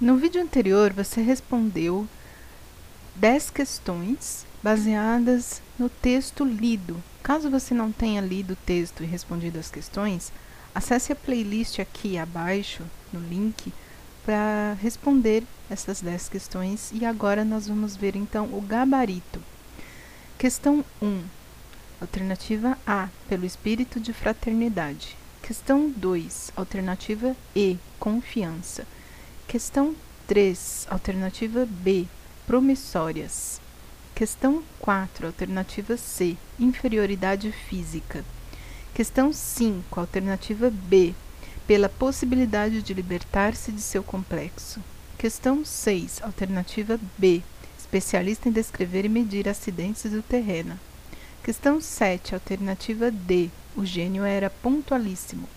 No 0.00 0.16
vídeo 0.16 0.40
anterior, 0.40 0.94
você 0.94 1.20
respondeu 1.20 2.08
10 3.16 3.50
questões 3.50 4.46
baseadas 4.62 5.60
no 5.78 5.90
texto 5.90 6.42
lido. 6.42 6.96
Caso 7.22 7.50
você 7.50 7.74
não 7.74 7.92
tenha 7.92 8.22
lido 8.22 8.54
o 8.54 8.56
texto 8.64 9.02
e 9.02 9.06
respondido 9.06 9.58
as 9.58 9.70
questões, 9.70 10.32
acesse 10.74 11.12
a 11.12 11.14
playlist 11.14 11.80
aqui 11.80 12.16
abaixo, 12.16 12.82
no 13.12 13.20
link, 13.20 13.70
para 14.24 14.74
responder 14.80 15.44
essas 15.68 16.00
10 16.00 16.30
questões. 16.30 16.90
E 16.94 17.04
agora 17.04 17.44
nós 17.44 17.68
vamos 17.68 17.94
ver 17.94 18.16
então 18.16 18.46
o 18.54 18.62
gabarito. 18.62 19.38
Questão 20.38 20.82
1. 21.02 21.22
Alternativa 22.00 22.78
A, 22.86 23.10
pelo 23.28 23.44
espírito 23.44 24.00
de 24.00 24.14
fraternidade. 24.14 25.14
Questão 25.42 25.90
2. 25.94 26.52
Alternativa 26.56 27.36
E, 27.54 27.78
confiança. 27.98 28.86
Questão 29.50 29.96
3, 30.28 30.86
alternativa 30.88 31.66
B, 31.66 32.06
promissórias. 32.46 33.60
Questão 34.14 34.62
4, 34.78 35.26
alternativa 35.26 35.96
C, 35.96 36.36
inferioridade 36.56 37.50
física. 37.50 38.24
Questão 38.94 39.32
5, 39.32 39.98
alternativa 39.98 40.70
B, 40.70 41.16
pela 41.66 41.88
possibilidade 41.88 42.80
de 42.80 42.94
libertar-se 42.94 43.72
de 43.72 43.80
seu 43.80 44.04
complexo. 44.04 44.78
Questão 45.18 45.64
6, 45.64 46.22
alternativa 46.22 46.96
B, 47.18 47.42
especialista 47.76 48.48
em 48.48 48.52
descrever 48.52 49.04
e 49.04 49.08
medir 49.08 49.48
acidentes 49.48 50.12
do 50.12 50.22
terreno. 50.22 50.78
Questão 51.42 51.80
7, 51.80 52.36
alternativa 52.36 53.10
D, 53.10 53.50
o 53.76 53.84
gênio 53.84 54.22
era 54.22 54.48
pontualíssimo. 54.48 55.48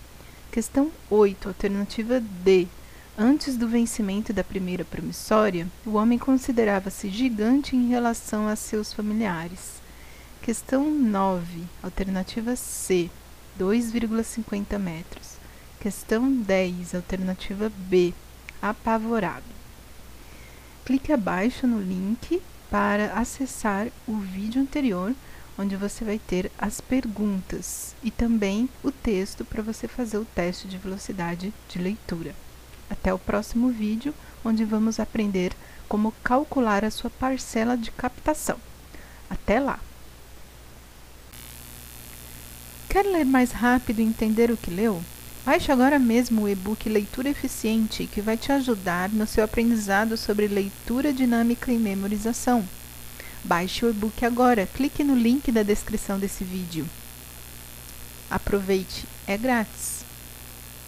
Questão 0.52 0.92
8, 1.12 1.48
alternativa 1.48 2.20
D, 2.20 2.68
Antes 3.16 3.56
do 3.58 3.68
vencimento 3.68 4.34
da 4.34 4.44
primeira 4.44 4.84
promissória, 4.84 5.68
o 5.86 5.92
homem 5.94 6.18
considerava-se 6.18 7.10
gigante 7.10 7.76
em 7.76 7.88
relação 7.88 8.48
a 8.48 8.56
seus 8.56 8.92
familiares. 8.92 9.80
Questão 10.42 10.90
9, 10.90 11.62
alternativa 11.84 12.56
C, 12.56 13.12
2,50 13.60 14.80
metros. 14.80 15.38
Questão 15.80 16.28
10, 16.28 16.96
alternativa 16.96 17.72
B, 17.88 18.16
apavorado. 18.60 19.46
Clique 20.84 21.14
abaixo 21.14 21.68
no 21.68 21.80
link 21.80 22.42
para 22.68 23.14
acessar 23.14 23.90
o 24.08 24.18
vídeo 24.18 24.60
anterior, 24.60 25.14
onde 25.56 25.76
você 25.76 26.04
vai 26.04 26.18
ter 26.18 26.52
as 26.58 26.82
perguntas 26.82 27.96
e 28.02 28.10
também 28.10 28.68
o 28.84 28.92
texto 28.92 29.46
para 29.46 29.62
você 29.62 29.88
fazer 29.88 30.18
o 30.18 30.26
teste 30.26 30.68
de 30.68 30.80
velocidade 30.80 31.54
de 31.70 31.78
leitura. 31.78 32.34
Até 32.90 33.14
o 33.14 33.20
próximo 33.20 33.70
vídeo, 33.70 34.14
onde 34.44 34.64
vamos 34.66 35.00
aprender 35.00 35.54
como 35.88 36.14
calcular 36.24 36.84
a 36.84 36.92
sua 36.92 37.10
parcela 37.10 37.78
de 37.78 37.92
captação. 37.92 38.58
Até 39.30 39.60
lá! 39.60 39.80
Quer 42.90 43.06
ler 43.06 43.26
mais 43.26 43.52
rápido 43.52 44.00
e 44.00 44.04
entender 44.04 44.52
o 44.52 44.58
que 44.58 44.70
leu? 44.70 45.04
Baixe 45.46 45.72
agora 45.72 46.00
mesmo 46.00 46.44
o 46.44 46.50
e-book 46.50 46.88
Leitura 46.88 47.30
Eficiente, 47.30 48.08
que 48.08 48.22
vai 48.22 48.38
te 48.38 48.52
ajudar 48.52 49.10
no 49.10 49.28
seu 49.28 49.44
aprendizado 49.44 50.16
sobre 50.16 50.48
leitura 50.48 51.12
dinâmica 51.12 51.72
e 51.72 51.78
memorização. 51.78 52.64
Baixe 53.44 53.86
o 53.86 53.90
e-book 53.90 54.24
agora, 54.24 54.66
clique 54.66 55.04
no 55.04 55.16
link 55.16 55.52
da 55.52 55.64
descrição 55.64 56.18
desse 56.18 56.44
vídeo. 56.44 56.88
Aproveite, 58.30 59.06
é 59.28 59.38
grátis. 59.38 60.06